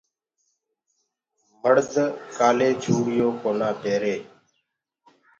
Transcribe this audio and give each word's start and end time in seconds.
مڙد 1.61 1.91
ڪآلي 2.37 2.69
چوڙيونٚ 2.83 3.37
ڪونآ 3.41 3.69
پيري 3.81 4.15